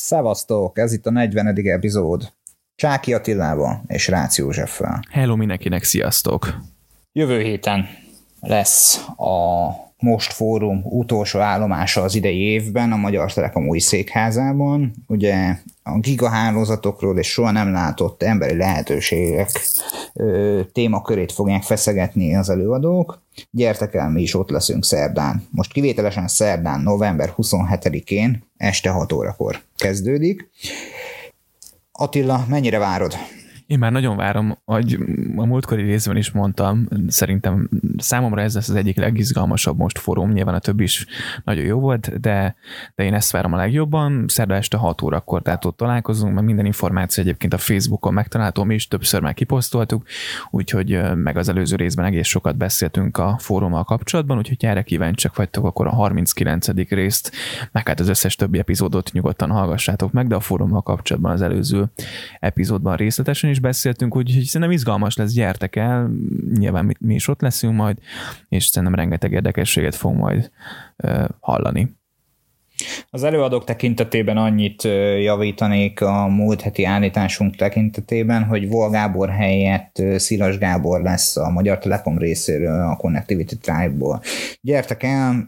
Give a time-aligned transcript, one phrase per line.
[0.00, 1.46] Szevasztok, ez itt a 40.
[1.56, 2.32] epizód.
[2.74, 5.00] Csáki Attilával és Rácz Józseffel.
[5.10, 6.54] Hello mindenkinek, sziasztok!
[7.12, 7.86] Jövő héten
[8.40, 9.68] lesz a
[10.00, 14.92] Most Fórum utolsó állomása az idei évben a Magyar Telekom új székházában.
[15.06, 19.50] Ugye a gigahálózatokról és soha nem látott emberi lehetőségek
[20.12, 23.22] ö, témakörét fogják feszegetni az előadók.
[23.50, 25.46] Gyertek el, mi is ott leszünk szerdán.
[25.50, 30.50] Most kivételesen szerdán, november 27-én, este 6 órakor kezdődik.
[31.92, 33.14] Attila, mennyire várod?
[33.68, 34.98] Én már nagyon várom, hogy
[35.36, 40.54] a múltkori részben is mondtam, szerintem számomra ez lesz az egyik legizgalmasabb most fórum, nyilván
[40.54, 41.06] a többi is
[41.44, 42.56] nagyon jó volt, de,
[42.94, 44.24] de én ezt várom a legjobban.
[44.28, 48.74] Szerda este 6 órakor, tehát ott találkozunk, mert minden információ egyébként a Facebookon megtalálható, mi
[48.74, 50.06] is többször már kiposztoltuk,
[50.50, 55.64] úgyhogy meg az előző részben egész sokat beszéltünk a fórummal kapcsolatban, úgyhogy erre kíváncsiak vagytok,
[55.64, 56.68] akkor a 39.
[56.88, 57.32] részt,
[57.72, 61.86] meg hát az összes többi epizódot nyugodtan hallgassátok meg, de a fórummal kapcsolatban az előző
[62.40, 66.10] epizódban részletesen is is beszéltünk, úgyhogy szerintem izgalmas lesz, gyertek el,
[66.54, 67.98] nyilván mi, mi is ott leszünk majd,
[68.48, 70.50] és szerintem rengeteg érdekességet fog majd
[70.96, 71.97] uh, hallani.
[73.10, 74.82] Az előadók tekintetében annyit
[75.22, 81.78] javítanék a múlt heti állításunk tekintetében, hogy Vol Gábor helyett Szilas Gábor lesz a Magyar
[81.78, 84.22] Telekom részéről a Connectivity Tribe-ból.
[84.60, 85.46] Gyertek el,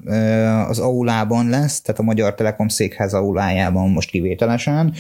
[0.69, 4.95] az aulában lesz, tehát a Magyar Telekom székház aulájában most kivételesen.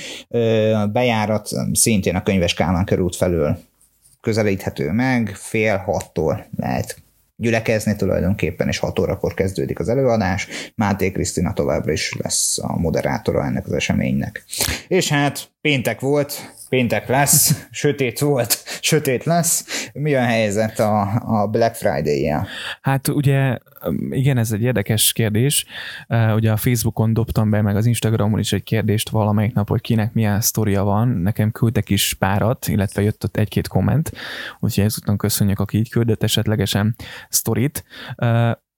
[0.92, 3.58] Bejárat szintén a Könyves Kálmán körút felől
[4.20, 7.02] közelíthető meg, fél hattól lehet
[7.41, 10.48] gyülekezni tulajdonképpen, és 6 órakor kezdődik az előadás.
[10.74, 14.44] Máté Krisztina továbbra is lesz a moderátora ennek az eseménynek.
[14.88, 19.89] És hát péntek volt, péntek lesz, sötét volt, sötét lesz.
[19.92, 22.47] Mi a helyzet a, a Black Friday-jel?
[22.80, 23.58] Hát ugye
[24.11, 25.66] igen, ez egy érdekes kérdés.
[26.34, 30.12] Ugye a Facebookon dobtam be, meg az Instagramon is egy kérdést valamelyik nap, hogy kinek
[30.12, 31.08] milyen sztoria van.
[31.08, 34.12] Nekem küldtek is párat, illetve jött ott egy-két komment,
[34.61, 36.97] úgyhogy ezután köszönjük, aki így küldött esetlegesen
[37.28, 37.84] sztorit.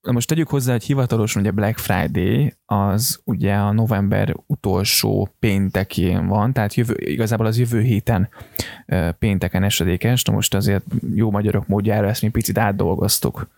[0.03, 6.27] Na most tegyük hozzá, hogy hivatalosan ugye Black Friday az ugye a november utolsó péntekén
[6.27, 8.29] van, tehát jövő, igazából az jövő héten
[9.19, 13.49] pénteken esedékes, na most azért jó magyarok módjára ezt mi picit átdolgoztuk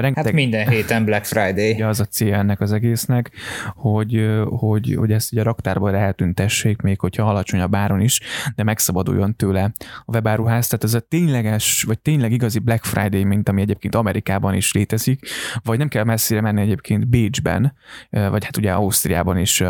[0.00, 0.24] rengeteg...
[0.24, 1.72] Hát minden héten Black Friday.
[1.72, 3.30] Ugye az a cél ennek az egésznek,
[3.74, 8.20] hogy, hogy, hogy ezt ugye a raktárban eltüntessék, még hogyha alacsonyabb áron is,
[8.54, 9.72] de megszabaduljon tőle
[10.04, 10.66] a webáruház.
[10.66, 15.28] Tehát ez a tényleges, vagy tényleg igazi Black Friday, mint ami egyébként Amerikában is létezik,
[15.62, 17.72] vagy nem kell messzire menni egyébként Bécsben,
[18.10, 19.62] vagy hát ugye Ausztriában is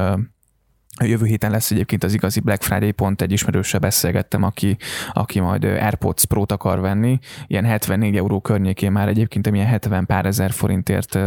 [1.04, 4.76] jövő héten lesz egyébként az igazi Black Friday, pont egy ismerőssel beszélgettem, aki,
[5.12, 10.26] aki majd AirPods Pro-t akar venni, ilyen 74 euró környékén már egyébként ilyen 70 pár
[10.26, 11.18] ezer forintért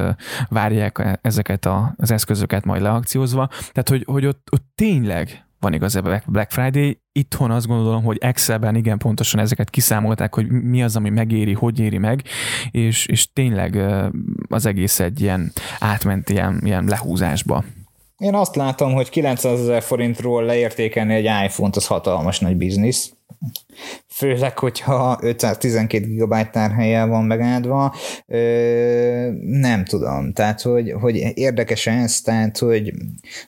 [0.49, 5.99] várják ezeket a, az eszközöket majd leakciózva, tehát hogy, hogy ott, ott tényleg van igaz
[6.25, 7.01] Black Friday.
[7.11, 11.79] Itthon azt gondolom, hogy Excelben igen pontosan ezeket kiszámolták, hogy mi az, ami megéri, hogy
[11.79, 12.23] éri meg,
[12.71, 13.83] és, és tényleg
[14.47, 17.63] az egész egy ilyen átment ilyen, ilyen lehúzásba.
[18.23, 23.13] Én azt látom, hogy 900 ezer forintról leértékelni egy iPhone-t, az hatalmas nagy biznisz.
[24.07, 27.95] Főleg, hogyha 512 GB tárhelye van megáldva.
[28.27, 30.33] Ö, nem tudom.
[30.33, 32.93] Tehát, hogy, hogy érdekes ez, tehát, hogy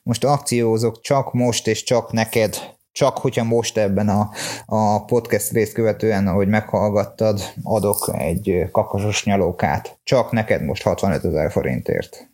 [0.03, 4.29] most akciózok csak most és csak neked csak hogyha most ebben a,
[4.65, 9.99] a podcast részt követően, ahogy meghallgattad, adok egy kakasos nyalókát.
[10.03, 12.29] Csak neked most 65 ezer forintért.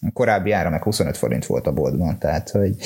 [0.00, 2.76] A korábbi ára meg 25 forint volt a boltban, tehát hogy,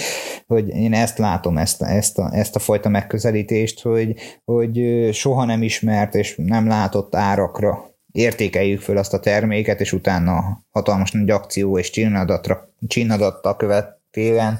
[0.46, 5.62] hogy én ezt látom, ezt, ezt, a, ezt a fajta megközelítést, hogy, hogy soha nem
[5.62, 11.78] ismert és nem látott árakra értékeljük föl azt a terméket, és utána hatalmas nagy akció
[11.78, 14.58] és csinadatra, csinadatta követően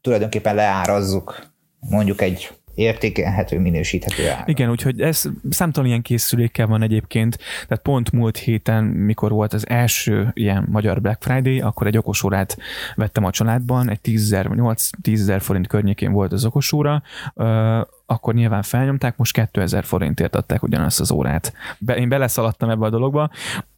[0.00, 4.42] tulajdonképpen leárazzuk mondjuk egy értékelhető, minősíthető ár.
[4.46, 7.38] Igen, úgyhogy ez számtalan ilyen készülékkel van egyébként,
[7.68, 12.56] tehát pont múlt héten, mikor volt az első ilyen magyar Black Friday, akkor egy okosórát
[12.94, 17.02] vettem a családban, egy 10 8-10 forint környékén volt az okosóra,
[18.06, 21.52] akkor nyilván felnyomták, most 2000 forintért adták ugyanazt az órát.
[21.78, 23.30] Be, én beleszaladtam ebbe a dologba,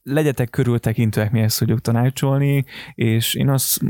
[0.08, 2.64] legyetek körültekintőek, mihez tudjuk tanácsolni,
[2.94, 3.80] és én azt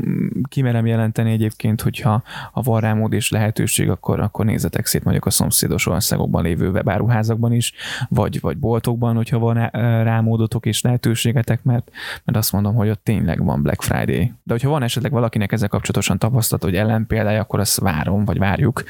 [0.49, 5.25] kimerem jelenteni egyébként, hogyha ha van rá mód és lehetőség, akkor, akkor nézzetek szét mondjuk
[5.25, 7.73] a szomszédos országokban lévő webáruházakban is,
[8.09, 9.69] vagy, vagy boltokban, hogyha van
[10.03, 11.91] rá módotok és lehetőségetek, mert,
[12.23, 14.33] mert azt mondom, hogy ott tényleg van Black Friday.
[14.43, 18.83] De hogyha van esetleg valakinek ezzel kapcsolatosan tapasztalat, hogy ellenpéldája, akkor azt várom, vagy várjuk,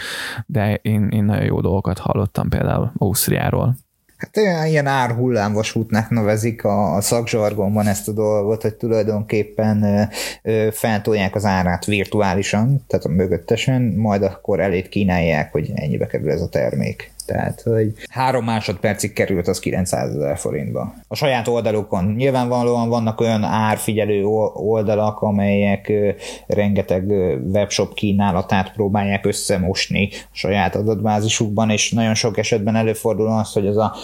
[0.45, 3.75] de én, én nagyon jó dolgokat hallottam például Ausztriáról.
[4.19, 4.35] Hát
[4.67, 10.09] ilyen árhullámvasútnak nevezik a, a szakzsargonban ezt a dolgot, hogy tulajdonképpen
[10.71, 16.41] feltolják az árát virtuálisan, tehát a mögöttesen, majd akkor elét kínálják, hogy ennyibe kerül ez
[16.41, 17.11] a termék.
[17.29, 20.93] Tehát, hogy három másodpercig került az 900 ezer forintba.
[21.07, 25.91] A saját oldalukon nyilvánvalóan vannak olyan árfigyelő oldalak, amelyek
[26.47, 27.07] rengeteg
[27.53, 33.77] webshop kínálatát próbálják összemosni a saját adatbázisukban, és nagyon sok esetben előfordul az, hogy az
[33.77, 33.95] a,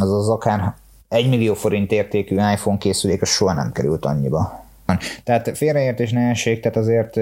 [0.00, 0.74] az, az akár
[1.08, 4.61] 1 millió forint értékű iPhone készülék az soha nem került annyiba.
[5.24, 7.20] Tehát félreértés ne essék, tehát azért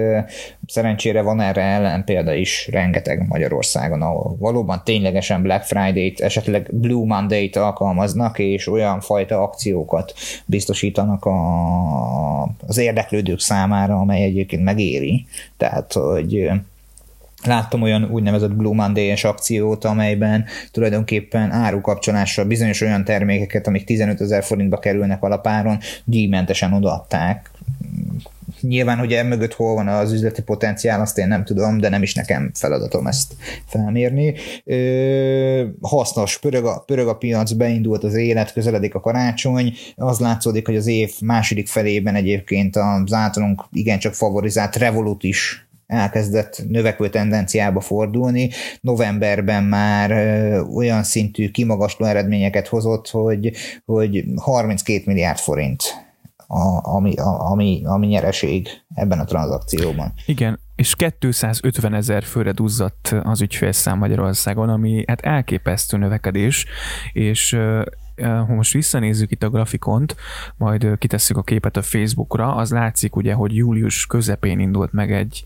[0.66, 7.06] szerencsére van erre ellen példa is rengeteg Magyarországon, ahol valóban ténylegesen Black Friday-t, esetleg Blue
[7.06, 10.12] Monday-t alkalmaznak, és olyan fajta akciókat
[10.46, 15.26] biztosítanak a, az érdeklődők számára, amely egyébként megéri.
[15.56, 16.50] Tehát, hogy
[17.44, 24.42] Láttam olyan úgynevezett Blue Monday-es akciót, amelyben tulajdonképpen árukapcsolással bizonyos olyan termékeket, amik 15 ezer
[24.42, 27.50] forintba kerülnek alapáron, díjmentesen odaadták.
[28.60, 32.14] Nyilván, hogy mögött hol van az üzleti potenciál, azt én nem tudom, de nem is
[32.14, 33.32] nekem feladatom ezt
[33.66, 34.34] felmérni.
[34.64, 40.66] Ö, hasznos, pörög a, pörög a piac, beindult az élet, közeledik a karácsony, az látszódik,
[40.66, 47.80] hogy az év második felében egyébként az általunk igencsak favorizált Revolut is elkezdett növekvő tendenciába
[47.80, 48.50] fordulni.
[48.80, 50.10] Novemberben már
[50.74, 53.52] olyan szintű kimagasló eredményeket hozott, hogy,
[53.84, 56.09] hogy 32 milliárd forint
[56.52, 60.12] a, ami, a, ami, ami nyereség ebben a tranzakcióban.
[60.26, 66.66] Igen, és 250 ezer főre duzzadt az ügyfélszám Magyarországon, ami hát elképesztő növekedés,
[67.12, 67.58] és
[68.22, 70.16] ha most visszanézzük itt a grafikont,
[70.56, 75.44] majd kitesszük a képet a Facebookra, az látszik ugye, hogy július közepén indult meg egy,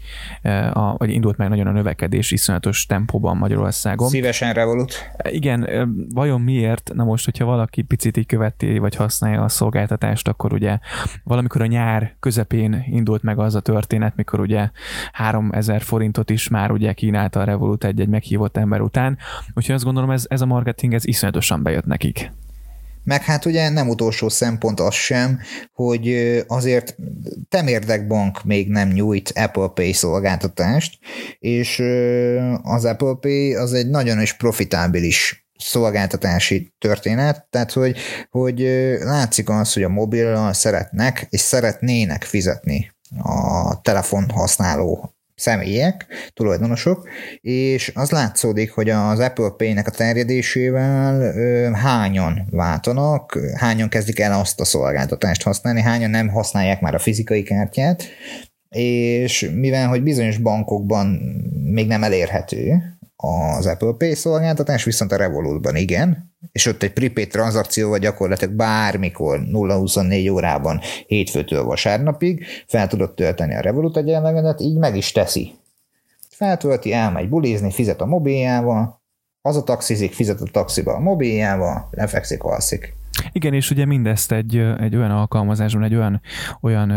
[0.73, 4.09] a, vagy indult meg nagyon a növekedés iszonyatos tempóban Magyarországon.
[4.09, 5.11] Szívesen Revolut.
[5.31, 5.69] Igen,
[6.15, 6.91] vajon miért?
[6.95, 10.79] Na most, hogyha valaki picit így követi, vagy használja a szolgáltatást, akkor ugye
[11.25, 14.71] valamikor a nyár közepén indult meg az a történet, mikor ugye
[15.13, 19.19] 3000 forintot is már ugye kínálta a Revolut egy-egy meghívott ember után.
[19.55, 22.33] Úgyhogy azt gondolom, ez, ez a marketing, ez iszonyatosan bejött nekik.
[23.05, 25.41] Meg hát ugye nem utolsó szempont az sem,
[25.73, 26.15] hogy
[26.47, 26.97] azért
[27.49, 30.99] Temérdek Bank még nem nyújt Apple Pay szolgáltatást,
[31.39, 31.83] és
[32.63, 37.97] az Apple Pay az egy nagyon is profitábilis szolgáltatási történet, tehát hogy,
[38.31, 38.59] hogy
[39.01, 42.93] látszik az, hogy a mobillal szeretnek és szeretnének fizetni
[43.23, 47.09] a telefon használó személyek, tulajdonosok,
[47.41, 51.33] és az látszódik, hogy az Apple Pay-nek a terjedésével
[51.73, 57.43] hányan váltanak, hányan kezdik el azt a szolgáltatást használni, hányan nem használják már a fizikai
[57.43, 58.03] kártyát,
[58.69, 61.07] és mivel, hogy bizonyos bankokban
[61.65, 67.29] még nem elérhető az Apple Pay szolgáltatás, viszont a Revolutban igen, és ott egy prepaid
[67.29, 74.97] tranzakcióval gyakorlatilag bármikor 0-24 órában hétfőtől vasárnapig fel tudod tölteni a Revolut egyenlegedet, így meg
[74.97, 75.55] is teszi.
[76.31, 79.03] Feltölti, elmegy bulizni, fizet a mobiljával,
[79.41, 82.95] az a taxizik, fizet a taxiba a mobiljával, lefekszik, alszik.
[83.33, 86.21] Igen, és ugye mindezt egy, egy olyan alkalmazáson, egy olyan,
[86.61, 86.91] olyan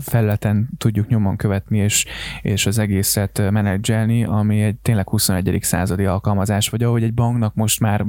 [0.00, 2.06] felületen tudjuk nyomon követni, és,
[2.42, 5.58] és az egészet menedzselni, ami egy tényleg 21.
[5.60, 8.04] századi alkalmazás, vagy ahogy egy banknak most már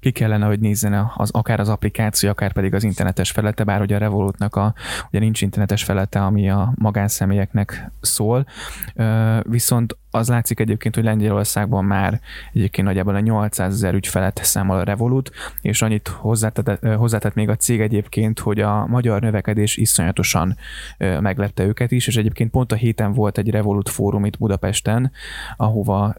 [0.00, 3.94] ki kellene, hogy nézzen az, akár az applikáció, akár pedig az internetes felete, bár ugye
[3.94, 4.74] a Revolutnak a,
[5.08, 8.46] ugye nincs internetes felete, ami a magánszemélyeknek szól,
[9.42, 12.20] viszont az látszik egyébként, hogy Lengyelországban már
[12.52, 17.56] egyébként nagyjából a 800 ezer ügyfelet számol a Revolut, és annyit hozzátett, hozzátett még a
[17.56, 20.56] cég egyébként, hogy a magyar növekedés iszonyatosan
[20.98, 25.12] meglepte őket is, és egyébként pont a héten volt egy Revolut fórum itt Budapesten,
[25.56, 26.14] ahova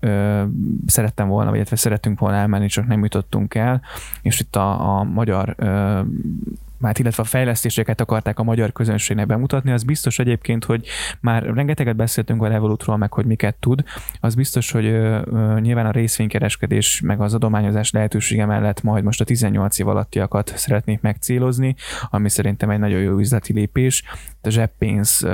[0.85, 3.81] szerettem volna, vagy illetve szerettünk volna elmenni, csak nem jutottunk el,
[4.21, 5.55] és itt a, a magyar
[6.87, 10.87] hát illetve a fejlesztéseket akarták a magyar közönségnek bemutatni, az biztos egyébként, hogy
[11.19, 13.83] már rengeteget beszéltünk a Revolutról, meg hogy miket tud,
[14.19, 15.19] az biztos, hogy ö,
[15.59, 21.01] nyilván a részvénykereskedés meg az adományozás lehetősége mellett majd most a 18 év alattiakat szeretnék
[21.01, 21.75] megcélozni,
[22.09, 24.03] ami szerintem egy nagyon jó üzleti lépés.
[24.41, 25.27] A zseppénz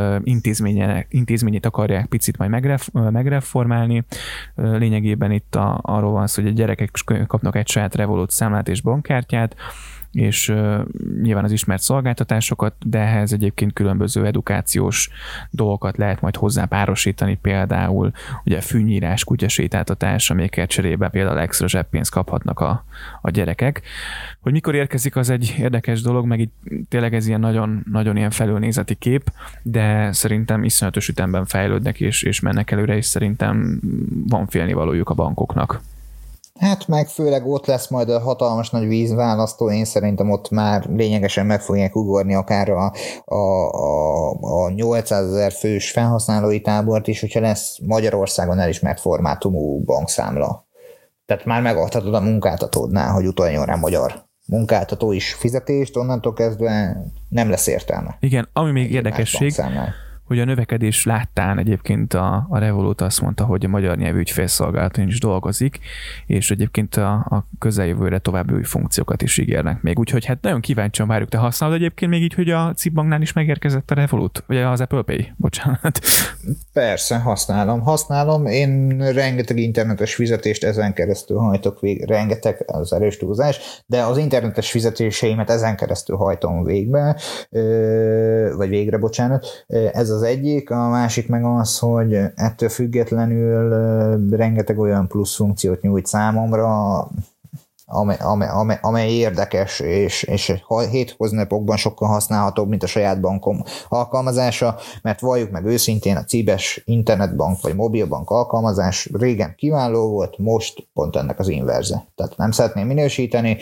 [1.10, 4.06] intézményét akarják picit majd megref, megreformálni.
[4.56, 6.92] Lényegében itt a, arról van szó, hogy a gyerekek
[7.28, 9.56] kapnak egy saját Revolut számlát és bankkártyát,
[10.16, 10.54] és
[11.22, 15.10] nyilván az ismert szolgáltatásokat, de ehhez egyébként különböző edukációs
[15.52, 18.12] dolgokat lehet majd hozzá párosítani, például
[18.44, 22.86] ugye fűnyírás, kutyasétáltatás, amiket cserébe például extra zseppénzt kaphatnak a,
[23.22, 23.82] a gyerekek.
[24.40, 26.54] Hogy mikor érkezik, az egy érdekes dolog, meg itt
[26.90, 29.32] tényleg ez ilyen nagyon, nagyon ilyen felülnézeti kép,
[29.62, 33.80] de szerintem iszonyatos ütemben fejlődnek és, és mennek előre, és szerintem
[34.28, 35.82] van félnivalójuk a bankoknak.
[36.60, 41.46] Hát meg főleg ott lesz majd a hatalmas nagy vízválasztó, én szerintem ott már lényegesen
[41.46, 42.94] meg fogják ugorni akár a,
[43.26, 43.36] a,
[43.70, 50.68] a, a 800 ezer fős felhasználói tábort is, hogyha lesz Magyarországon elismert formátumú bankszámla.
[51.26, 57.50] Tehát már megadhatod a munkáltatódnál, hogy utaljon rá magyar munkáltató is fizetést, onnantól kezdve nem
[57.50, 58.18] lesz értelme.
[58.20, 63.44] Igen, ami még érdekesség, bankszámlál hogy a növekedés láttán egyébként a, a Revolut azt mondta,
[63.44, 65.80] hogy a magyar nyelvű ügyfélszolgálaton is dolgozik,
[66.26, 70.00] és egyébként a, a közeljövőre további új funkciókat is ígérnek még.
[70.00, 71.30] Úgyhogy hát nagyon kíváncsian várjuk.
[71.30, 74.44] Te használod egyébként még így, hogy a Cibbanknál is megérkezett a Revolut?
[74.48, 75.34] Vagy az Apple Pay?
[75.38, 76.00] Bocsánat.
[76.74, 77.82] Persze, használom.
[77.82, 78.46] Használom.
[78.46, 82.16] Én rengeteg internetes fizetést ezen keresztül hajtok végre.
[82.16, 87.20] Rengeteg az erős túlzás, de az internetes fizetéseimet ezen keresztül hajtom végbe,
[88.56, 89.66] vagy végre, bocsánat.
[89.92, 93.70] Ez az egyik, a másik meg az, hogy ettől függetlenül
[94.30, 97.08] rengeteg olyan plusz funkciót nyújt számomra,
[97.88, 100.54] amely, amely, amely, érdekes, és, és
[100.92, 107.62] hétköznapokban sokkal használhatóbb, mint a saját bankom alkalmazása, mert valljuk meg őszintén, a cíbes internetbank
[107.62, 112.08] vagy mobilbank alkalmazás régen kiváló volt, most pont ennek az inverze.
[112.16, 113.58] Tehát nem szeretném minősíteni,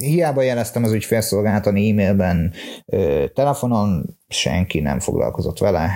[0.00, 2.52] hiába jeleztem az ügyfélszolgálaton e-mailben,
[3.34, 5.90] telefonon, senki nem foglalkozott vele.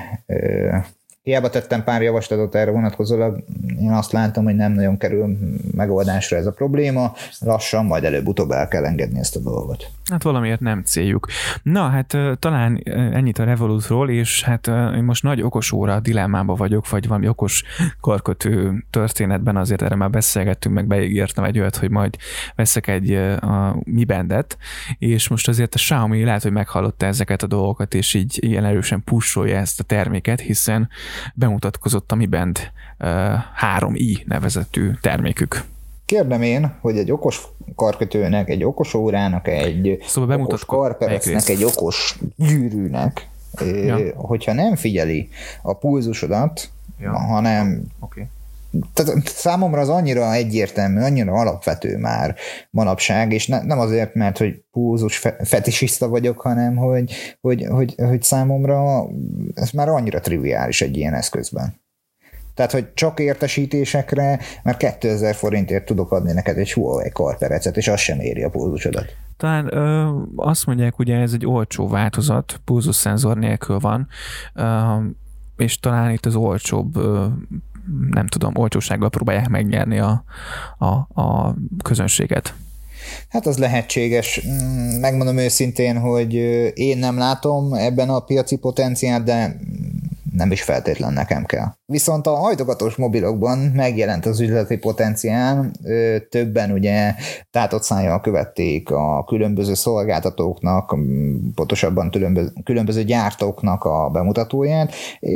[1.25, 3.45] Hiába tettem pár javaslatot erre vonatkozólag,
[3.81, 5.37] én azt látom, hogy nem nagyon kerül
[5.75, 9.91] megoldásra ez a probléma, lassan, majd előbb-utóbb el kell engedni ezt a dolgot.
[10.11, 11.29] Hát valamiért nem céljuk.
[11.63, 16.89] Na, hát talán ennyit a Revolutról, és hát én most nagy okos óra dilemmába vagyok,
[16.89, 17.63] vagy valami okos
[18.01, 22.17] karkötő történetben, azért erre már beszélgettünk, meg beígértem egy olyat, hogy majd
[22.55, 24.57] veszek egy a Mi Bandet,
[24.99, 29.03] és most azért a Xiaomi lehet, hogy meghallotta ezeket a dolgokat, és így ilyen erősen
[29.05, 30.89] pusolja ezt a terméket, hiszen
[31.35, 32.59] bemutatkozott a Mi Band
[33.79, 35.65] 3i nevezetű termékük.
[36.05, 37.43] Kérdem én, hogy egy okos
[37.75, 43.29] karkötőnek, egy okos órának, egy szóval okos karperesznek, egy okos gyűrűnek,
[43.61, 43.99] ja.
[44.15, 45.29] hogyha nem figyeli
[45.63, 47.19] a pulzusodat, ja.
[47.19, 48.27] hanem okay.
[48.93, 52.35] Tehát számomra az annyira egyértelmű, annyira alapvető már
[52.71, 58.23] manapság, és ne, nem azért, mert hogy pulzus fetisista vagyok, hanem hogy, hogy, hogy, hogy
[58.23, 59.07] számomra
[59.55, 61.83] ez már annyira triviális egy ilyen eszközben.
[62.55, 68.01] Tehát, hogy csak értesítésekre, mert 2000 forintért tudok adni neked egy Huawei karperecet, és az
[68.01, 69.17] sem éri a pulzusodat.
[69.37, 74.09] Talán ö, azt mondják, ugye ez egy olcsó változat, pulzusszenzor nélkül van,
[74.55, 74.97] ö,
[75.57, 77.27] és talán itt az olcsóbb ö,
[78.11, 80.25] nem tudom, olcsósággal próbálják megnyerni a,
[80.79, 82.55] a, a közönséget.
[83.29, 84.41] Hát az lehetséges.
[84.47, 86.35] Mm, megmondom őszintén, hogy
[86.75, 89.57] én nem látom ebben a piaci potenciált, de
[90.37, 91.67] nem is feltétlen nekem kell.
[91.87, 95.71] Viszont a hajtogatós mobilokban megjelent az üzleti potenciál,
[96.29, 97.15] többen ugye
[97.51, 100.97] tátott szájjal követték a különböző szolgáltatóknak,
[101.55, 102.11] pontosabban
[102.65, 104.93] különböző gyártóknak a bemutatóját.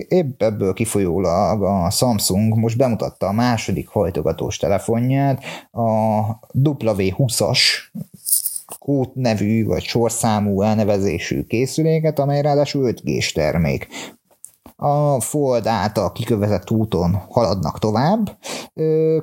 [0.09, 6.21] Épp ebből kifolyólag a Samsung most bemutatta a második hajtogatós telefonját, a
[6.55, 7.59] W20-as
[8.79, 13.89] kód nevű vagy sorszámú elnevezésű készüléket, amely ráadásul 5 g termék
[14.81, 18.39] a Fold által kikövetett úton haladnak tovább.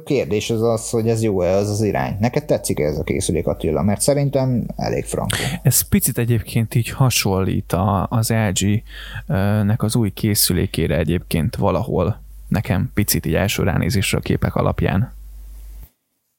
[0.05, 2.17] Kérdés az az, hogy ez jó-e az az irány.
[2.19, 3.81] Neked tetszik ez a készülék Attila?
[3.81, 5.35] Mert szerintem elég frankó.
[5.63, 7.75] Ez picit egyébként így hasonlít
[8.09, 15.13] az LG-nek az új készülékére egyébként valahol nekem picit így első ránézésre a képek alapján.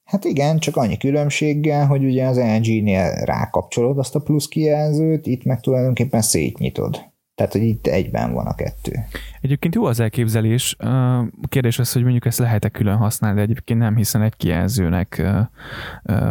[0.03, 5.43] Hát igen, csak annyi különbséggel, hogy ugye az LG-nél rákapcsolod azt a plusz kijelzőt, itt
[5.43, 7.15] meg tulajdonképpen szétnyitod.
[7.37, 8.91] Tehát, hogy itt egyben van a kettő.
[9.41, 10.75] Egyébként jó az elképzelés.
[11.47, 15.23] Kérdés az, hogy mondjuk ezt lehet-e külön használni, de egyébként nem, hiszen egy kijelzőnek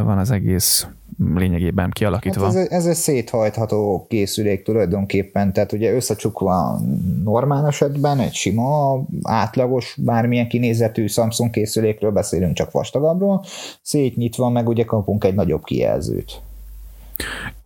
[0.05, 0.87] van az egész
[1.35, 2.45] lényegében kialakítva.
[2.45, 6.81] Hát ez, ez egy széthajtható készülék tulajdonképpen, tehát ugye összecsukva
[7.25, 13.45] normál esetben egy sima, átlagos, bármilyen kinézetű Samsung készülékről beszélünk, csak vastagabbról,
[13.83, 16.41] szétnyitva meg ugye kapunk egy nagyobb kijelzőt.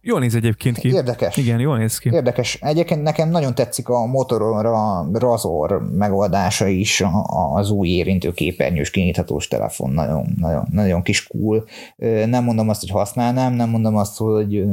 [0.03, 0.93] Jól néz egyébként ki.
[0.93, 1.37] Érdekes.
[1.37, 2.11] Igen, jól néz ki.
[2.13, 2.59] Érdekes.
[2.61, 7.03] Egyébként nekem nagyon tetszik a Motorola Razor megoldása is,
[7.53, 9.91] az új érintő képernyős kinyithatós telefon.
[9.91, 11.65] Nagyon, nagyon, nagyon kis cool.
[12.27, 14.65] Nem mondom azt, hogy használnám, nem mondom azt, hogy,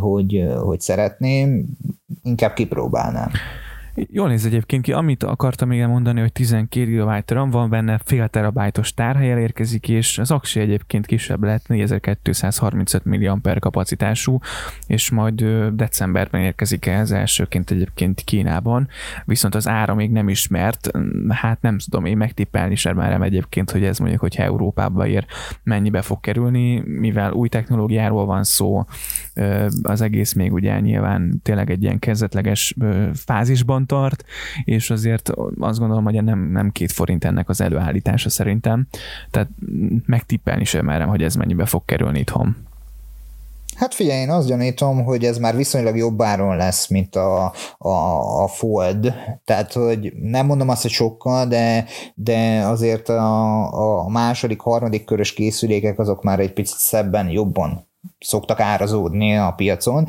[0.00, 1.66] hogy, hogy szeretném,
[2.22, 3.30] inkább kipróbálnám.
[3.94, 8.28] Jól néz egyébként ki, amit akartam még mondani, hogy 12 GB RAM van benne, fél
[8.28, 14.38] terabájtos tárhely érkezik, és az aksi egyébként kisebb lehet, 4235 mAh kapacitású,
[14.86, 18.88] és majd decemberben érkezik ez elsőként egyébként Kínában,
[19.24, 20.90] viszont az ára még nem ismert,
[21.28, 25.26] hát nem tudom én megtippelni sem merem egyébként, hogy ez mondjuk, hogyha Európába ér,
[25.62, 28.84] mennyibe fog kerülni, mivel új technológiáról van szó,
[29.82, 32.76] az egész még ugye nyilván tényleg egy ilyen kezdetleges
[33.14, 34.24] fázisban tart,
[34.64, 38.86] és azért azt gondolom, hogy nem, nem két forint ennek az előállítása szerintem,
[39.30, 39.48] tehát
[40.06, 42.56] megtippelni sem merem, hogy ez mennyibe fog kerülni itthon.
[43.76, 47.88] Hát figyelj, én azt gyanítom, hogy ez már viszonylag jobb áron lesz, mint a, a,
[48.42, 49.14] a Fold.
[49.44, 51.84] Tehát, hogy nem mondom azt, hogy sokkal, de,
[52.14, 58.60] de azért a, a második, harmadik körös készülékek azok már egy picit szebben, jobban szoktak
[58.60, 60.06] árazódni a piacon.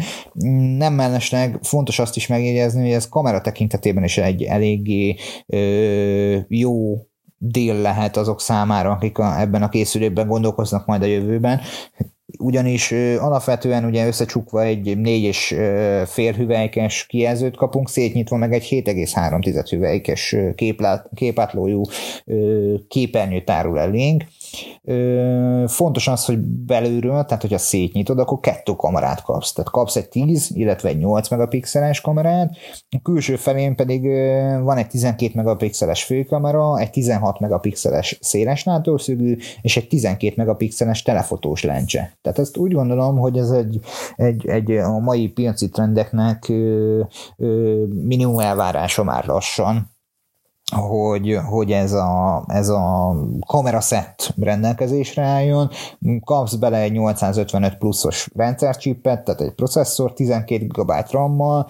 [0.77, 5.15] Nem mellesleg fontos azt is megjegyezni, hogy ez kamera tekintetében is egy eléggé
[5.47, 6.97] ö, jó
[7.37, 11.61] dél lehet azok számára, akik a, ebben a készülőben gondolkoznak majd a jövőben
[12.39, 15.55] ugyanis alapvetően ugye összecsukva egy négy és
[16.05, 20.35] fél hüvelykes kijelzőt kapunk, szétnyitva meg egy 7,3 hüvelykes
[21.15, 21.81] képátlójú
[22.87, 24.42] képernyőt tárul elénk, Ö,
[25.67, 29.53] fontos az, hogy belülről, tehát hogyha szétnyitod, akkor kettő kamerát kapsz.
[29.53, 32.55] Tehát kapsz egy 10, illetve egy 8 megapixeles kamerát,
[32.89, 34.01] a külső felén pedig
[34.61, 41.63] van egy 12 megapixeles főkamera, egy 16 megapixeles széles látószögű, és egy 12 megapixeles telefotós
[41.63, 42.17] lencse.
[42.21, 43.79] Tehát ezt úgy gondolom, hogy ez egy,
[44.15, 46.51] egy, egy a mai piaci trendeknek
[48.03, 49.92] minimum elvárása már lassan,
[50.73, 53.15] hogy, hogy ez a, ez a
[53.47, 55.69] kameraszett rendelkezésre álljon,
[56.23, 61.67] kapsz bele egy 855 pluszos rendszercsippet, tehát egy processzor 12 GB RAM-mal,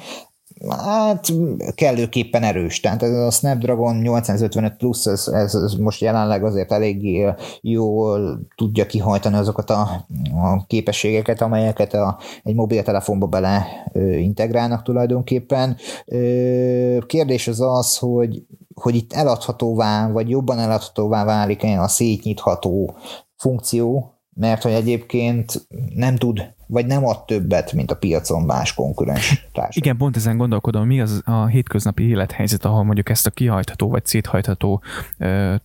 [0.70, 1.34] hát
[1.76, 2.80] kellőképpen erős.
[2.80, 8.86] Tehát ez a Snapdragon 855 Plus, ez, ez, ez most jelenleg azért eléggé jól tudja
[8.86, 15.78] kihajtani azokat a, a képességeket, amelyeket a, egy mobiltelefonba bele ö, integrálnak tulajdonképpen.
[16.06, 18.44] Ö, kérdés az az, hogy
[18.84, 22.96] hogy itt eladhatóvá, vagy jobban eladhatóvá válik a szétnyitható
[23.36, 29.48] funkció, mert hogy egyébként nem tud vagy nem ad többet, mint a piacon más konkurens
[29.53, 29.75] társ.
[29.75, 34.06] Igen, pont ezen gondolkodom, mi az a hétköznapi élethelyzet, ahol mondjuk ezt a kihajtható vagy
[34.06, 34.82] széthajtható
[35.18, 35.56] ö,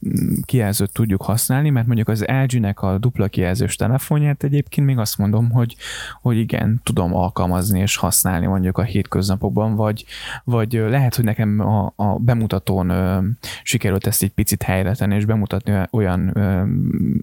[0.45, 5.51] kijelzőt tudjuk használni, mert mondjuk az LG-nek a dupla kijelzős telefonját egyébként még azt mondom,
[5.51, 5.77] hogy,
[6.23, 10.05] hogy igen, tudom alkalmazni és használni mondjuk a hétköznapokban, vagy,
[10.45, 13.19] vagy lehet, hogy nekem a, a bemutatón ö,
[13.63, 16.63] sikerült ezt egy picit helyre tenni, és bemutatni olyan ö,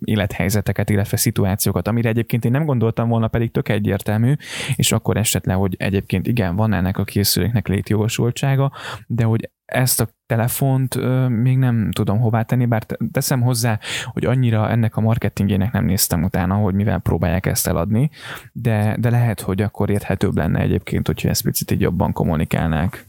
[0.03, 4.33] élethelyzeteket, illetve szituációkat, amire egyébként én nem gondoltam volna, pedig tök egyértelmű,
[4.75, 8.71] és akkor esetleg, hogy egyébként igen, van ennek a készüléknek létjogosultsága,
[9.07, 14.25] de hogy ezt a telefont ö, még nem tudom hová tenni, bár teszem hozzá, hogy
[14.25, 18.09] annyira ennek a marketingének nem néztem utána, hogy mivel próbálják ezt eladni,
[18.51, 23.05] de, de lehet, hogy akkor érthetőbb lenne egyébként, hogyha ezt picit így jobban kommunikálnák.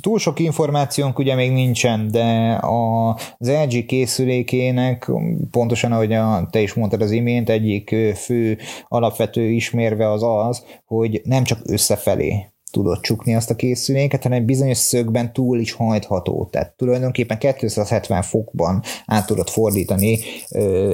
[0.00, 5.10] Túl sok információnk ugye még nincsen, de az LG készülékének
[5.50, 11.20] pontosan ahogy a, te is mondtad az imént, egyik fő alapvető ismérve az az, hogy
[11.24, 16.48] nem csak összefelé tudod csukni azt a készüléket, hanem bizonyos szögben túl is hajtható.
[16.50, 20.18] Tehát tulajdonképpen 270 fokban át tudod fordítani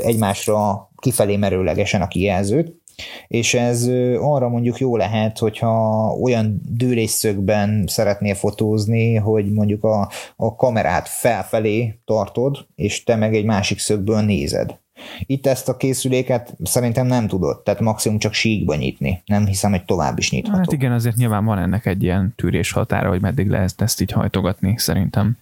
[0.02, 2.79] egymásra kifelé merőlegesen a kijelzőt,
[3.28, 10.56] és ez arra mondjuk jó lehet, hogyha olyan dőlésszögben szeretnél fotózni, hogy mondjuk a, a
[10.56, 14.78] kamerát felfelé tartod, és te meg egy másik szögből nézed.
[15.26, 19.22] Itt ezt a készüléket szerintem nem tudod, tehát maximum csak síkba nyitni.
[19.26, 20.58] Nem hiszem, hogy tovább is nyitható.
[20.58, 24.12] Hát igen, azért nyilván van ennek egy ilyen tűrés határa, hogy meddig lehet ezt így
[24.12, 25.38] hajtogatni, szerintem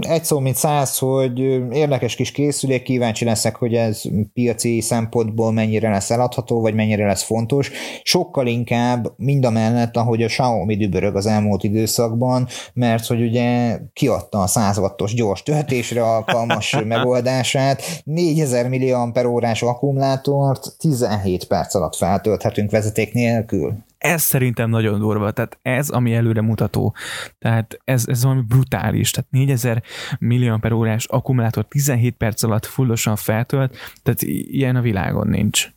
[0.00, 1.38] egy szó, mint száz, hogy
[1.72, 7.22] érdekes kis készülék, kíváncsi leszek, hogy ez piaci szempontból mennyire lesz eladható, vagy mennyire lesz
[7.22, 7.70] fontos.
[8.02, 13.78] Sokkal inkább mind a mellett, ahogy a Xiaomi dübörög az elmúlt időszakban, mert hogy ugye
[13.92, 22.70] kiadta a 100 wattos gyors töltésre alkalmas megoldását, 4000 mAh akkumulátort 17 perc alatt feltölthetünk
[22.70, 26.94] vezeték nélkül ez szerintem nagyon durva, tehát ez, ami előre mutató,
[27.38, 29.82] tehát ez, ez valami brutális, tehát 4000
[30.18, 35.68] millió per órás akkumulátor 17 perc alatt fullosan feltölt, tehát ilyen a világon nincs.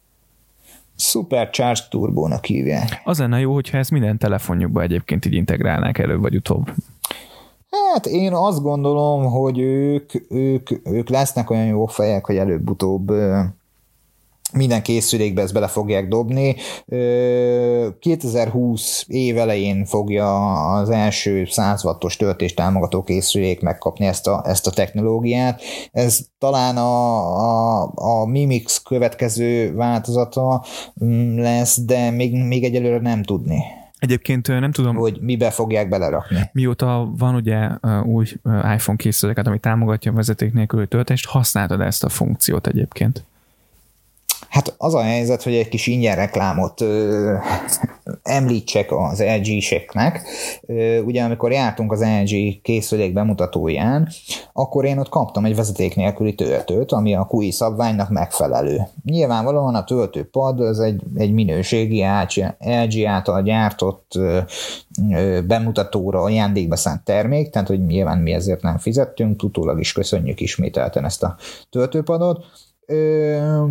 [0.95, 3.01] Supercharged turbónak hívják.
[3.03, 6.73] Az lenne jó, hogyha ezt minden telefonjukba egyébként így integrálnák előbb vagy utóbb.
[7.93, 13.11] Hát én azt gondolom, hogy ők, ők, ők lesznek olyan jó fejek, hogy előbb-utóbb
[14.53, 16.55] minden készülékbe ezt bele fogják dobni.
[17.99, 24.67] 2020 év elején fogja az első 100 wattos töltés támogató készülék megkapni ezt a, ezt
[24.67, 25.61] a technológiát.
[25.91, 30.65] Ez talán a, a, a Mimix következő változata
[31.03, 33.63] mm, lesz, de még, még egyelőre nem tudni.
[33.99, 36.49] Egyébként nem tudom, hogy mibe fogják belerakni.
[36.51, 37.69] Mióta van ugye
[38.03, 38.25] új
[38.73, 43.25] iPhone készüléket, ami támogatja a vezeték nélküli töltést, használtad ezt a funkciót egyébként?
[44.49, 47.33] Hát az a helyzet, hogy egy kis ingyen reklámot ö,
[48.23, 50.21] említsek az LG-seknek.
[51.05, 54.07] Ugye amikor jártunk az LG készülék bemutatóján,
[54.53, 58.81] akkor én ott kaptam egy vezeték nélküli töltőt, ami a QI szabványnak megfelelő.
[59.03, 62.03] Nyilvánvalóan a töltőpad az egy, egy minőségi
[62.59, 64.39] LG által gyártott ö,
[65.11, 70.39] ö, bemutatóra ajándékba szánt termék, tehát hogy nyilván mi ezért nem fizettünk, utólag is köszönjük
[70.39, 71.35] ismételten ezt a
[71.69, 72.45] töltőpadot
[72.87, 73.65] Ö,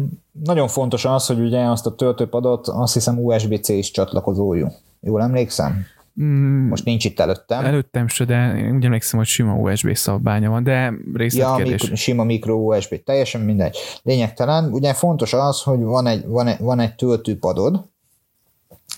[0.45, 4.67] nagyon fontos az, hogy ugye azt a töltőpadot azt hiszem USB-C is csatlakozójú.
[5.01, 5.85] Jól emlékszem?
[6.23, 7.65] Mm, Most nincs itt előttem.
[7.65, 11.67] Előttem se, de úgy emlékszem, hogy sima USB szabványa van, de részletkérdés.
[11.67, 13.77] Ja, mikro, sima mikro USB, teljesen mindegy.
[14.03, 14.73] Lényegtelen.
[14.73, 17.85] Ugye fontos az, hogy van egy, van egy, van egy töltőpadod,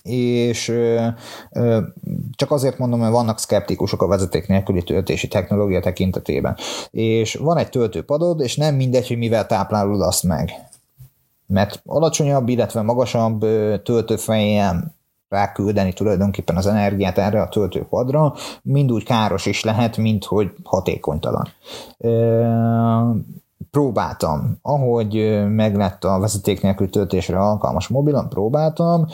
[0.02, 0.72] és
[2.36, 6.56] csak azért mondom, mert vannak szkeptikusok a vezeték nélküli töltési technológia tekintetében.
[6.90, 10.50] És van egy töltőpadod, és nem mindegy, hogy mivel táplálod azt meg.
[11.46, 13.40] Mert alacsonyabb, illetve magasabb
[13.82, 14.96] töltőfejjel
[15.28, 21.48] ráküldeni tulajdonképpen az energiát erre a töltőpadra, mind úgy káros is lehet, mint hogy hatékonytalan
[23.70, 29.06] próbáltam, ahogy meglett a vezeték nélkül töltésre alkalmas mobilon, próbáltam,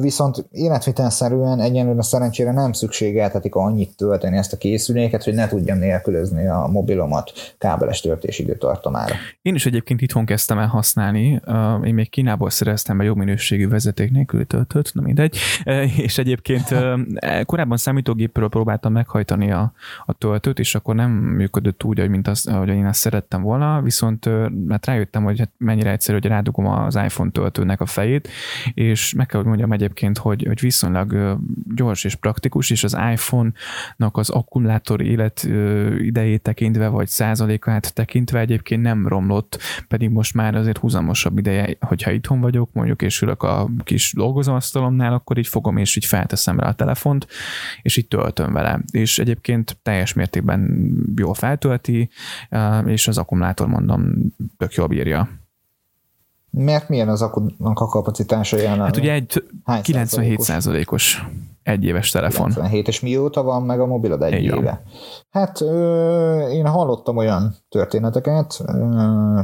[0.00, 6.46] viszont életvitelszerűen egyenlően szerencsére nem szükségeltetik annyit tölteni ezt a készüléket, hogy ne tudjam nélkülözni
[6.46, 9.14] a mobilomat kábeles töltési időtartamára.
[9.42, 11.40] Én is egyébként itthon kezdtem el használni,
[11.84, 15.36] én még Kínából szereztem be jobb minőségű vezeték nélkül töltőt, na mindegy,
[15.96, 16.74] és egyébként
[17.44, 19.72] korábban számítógépről próbáltam meghajtani a,
[20.06, 23.82] a töltőt, és akkor nem működött úgy, mint az, ahogy én ezt szerettem volna, volna,
[23.82, 24.30] viszont
[24.68, 28.28] hát rájöttem, hogy hát mennyire egyszerű, hogy rádugom az iPhone töltőnek a fejét,
[28.74, 31.38] és meg kell, hogy mondjam egyébként, hogy, hogy viszonylag
[31.74, 35.48] gyors és praktikus, és az iPhone-nak az akkumulátor élet
[35.98, 42.10] idejét tekintve, vagy százalékát tekintve egyébként nem romlott, pedig most már azért húzamosabb ideje, hogyha
[42.10, 46.68] itthon vagyok, mondjuk és ülök a kis dolgozóasztalomnál, akkor így fogom és így felteszem rá
[46.68, 47.26] a telefont,
[47.82, 48.80] és így töltöm vele.
[48.90, 52.08] És egyébként teljes mértékben jól feltölti,
[52.86, 55.28] és az akkumulátor akkumulátor, mondom, tök jól bírja.
[56.50, 58.86] Mert milyen az akkunak a kapacitása jelenleg?
[58.86, 59.44] Hát ugye egy
[59.82, 61.26] 97 százalékos
[61.62, 62.48] egy éves telefon.
[62.48, 64.82] 97, és mióta van meg a mobilod egy Egy éve?
[65.30, 69.40] Hát ö, én hallottam olyan történeteket, ö,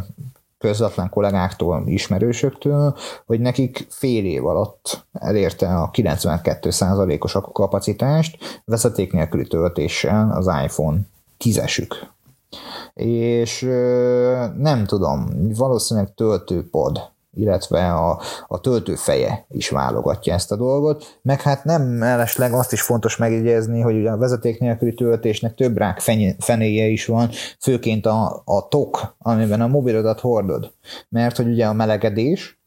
[0.58, 10.30] közvetlen kollégáktól, ismerősöktől, hogy nekik fél év alatt elérte a 92%-os kapacitást vezeték nélküli töltéssel
[10.32, 10.98] az iPhone
[11.36, 11.94] tízesük
[13.00, 13.60] és
[14.56, 17.00] nem tudom, valószínűleg töltőpod,
[17.34, 22.82] illetve a, a töltőfeje is válogatja ezt a dolgot, meg hát nem mellesleg azt is
[22.82, 26.00] fontos megjegyezni, hogy ugye a vezeték nélküli töltésnek több rák
[26.38, 30.72] fenéje is van, főként a, a tok, amiben a mobilodat hordod,
[31.08, 32.59] mert hogy ugye a melegedés,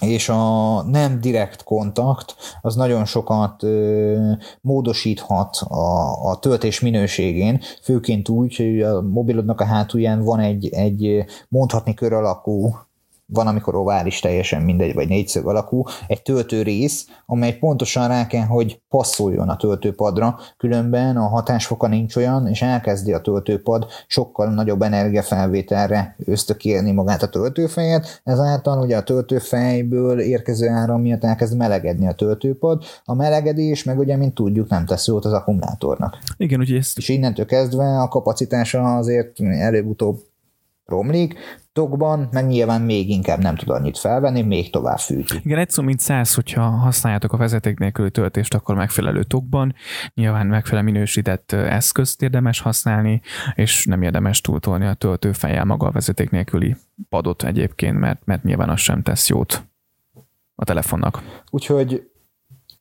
[0.00, 8.28] és a nem direkt kontakt az nagyon sokat ö, módosíthat a, a töltés minőségén, főként
[8.28, 12.87] úgy, hogy a mobilodnak a hátulján van egy, egy mondhatni kör alakú
[13.32, 18.44] van, amikor ovális teljesen mindegy, vagy négyszög alakú, egy töltő rész, amely pontosan rá kell,
[18.44, 24.82] hogy passzoljon a töltőpadra, különben a hatásfoka nincs olyan, és elkezdi a töltőpad sokkal nagyobb
[24.82, 32.12] energiafelvételre ösztökélni magát a töltőfejet, ezáltal ugye a töltőfejből érkező áram miatt elkezd melegedni a
[32.12, 36.18] töltőpad, a melegedés meg ugye, mint tudjuk, nem tesz jót az akkumulátornak.
[36.36, 36.98] Igen, ugye ezt...
[36.98, 40.26] És innentől kezdve a kapacitása azért előbb-utóbb
[40.88, 41.38] romlik,
[41.72, 45.40] tokban, meg nyilván még inkább nem tud annyit felvenni, még tovább fűti.
[45.44, 49.74] Igen, egy szó mint száz, hogyha használjátok a vezeték nélküli töltést, akkor megfelelő tokban,
[50.14, 53.20] nyilván megfelelő minősített eszközt érdemes használni,
[53.54, 56.76] és nem érdemes túltolni a töltőfejjel maga a vezeték nélküli
[57.08, 59.62] padot egyébként, mert, mert nyilván az sem tesz jót
[60.54, 61.22] a telefonnak.
[61.50, 62.10] Úgyhogy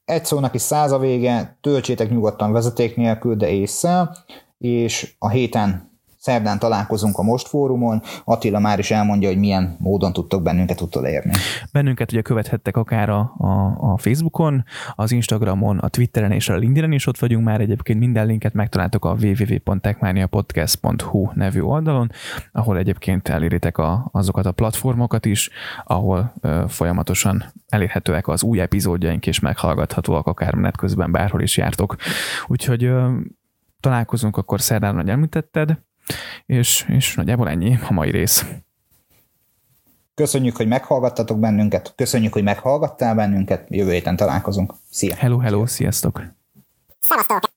[0.06, 4.10] egy szónak is száz a vége, töltsétek nyugodtan vezeték nélkül, de észre,
[4.58, 5.97] és a héten
[6.28, 11.32] Szerdán találkozunk a Most fórumon, Attila már is elmondja, hogy milyen módon tudtok bennünket utolérni.
[11.72, 14.64] Bennünket ugye követhettek akár a, a, a Facebookon,
[14.96, 19.06] az Instagramon, a Twitteren és a LinkedIn is ott vagyunk már egyébként minden linket megtaláltok
[19.06, 22.12] a www.techmaniapodcast.hu nevű oldalon,
[22.52, 25.50] ahol egyébként eléritek a, azokat a platformokat is,
[25.84, 31.96] ahol ö, folyamatosan elérhetőek az új epizódjaink és meghallgathatóak akár menet közben bárhol is jártok.
[32.48, 33.10] Úgyhogy ö,
[33.80, 35.86] találkozunk akkor szerdán, hogy említetted,
[36.46, 38.46] és, és nagyjából ennyi a mai rész.
[40.14, 44.74] Köszönjük, hogy meghallgattatok bennünket, köszönjük, hogy meghallgattál bennünket, jövő héten találkozunk.
[44.90, 45.16] Szia!
[45.16, 46.22] Hello, hello, sziasztok!
[47.00, 47.57] Szevasztok!